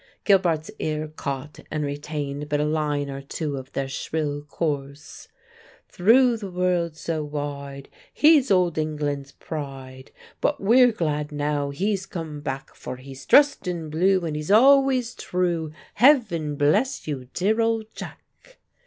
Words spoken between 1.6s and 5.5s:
and retained but a line or two of their shrill chorus: